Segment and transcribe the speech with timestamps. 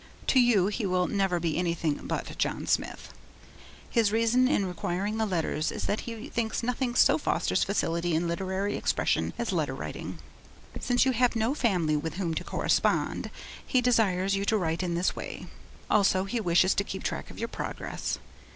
[0.33, 3.13] To you he will never be anything but John Smith.
[3.87, 8.27] His reason in requiring the letters is that he thinks nothing so fosters facility in
[8.27, 10.17] literary expression as letter writing.
[10.79, 13.29] Since you have no family with whom to correspond,
[13.63, 15.45] he desires you to write in this way;
[15.87, 18.17] also, he wishes to keep track of your progress.